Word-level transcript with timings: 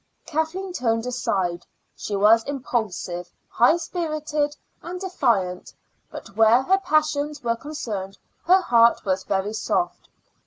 Kathleen 0.25 0.73
turned 0.73 1.05
aside. 1.05 1.63
She 1.95 2.15
was 2.15 2.43
impulsive, 2.45 3.29
high 3.49 3.77
spirited, 3.77 4.57
and 4.81 4.99
defiant, 4.99 5.73
but 6.09 6.35
where 6.35 6.63
her 6.63 6.79
passions 6.79 7.43
were 7.43 7.55
concerned 7.55 8.17
her 8.45 8.61
heart 8.61 9.05
was 9.05 9.23
very 9.23 9.53
soft. 9.53 10.09